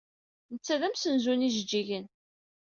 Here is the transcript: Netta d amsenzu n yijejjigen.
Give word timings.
Netta 0.53 0.75
d 0.79 0.81
amsenzu 0.87 1.33
n 1.35 1.45
yijejjigen. 1.45 2.05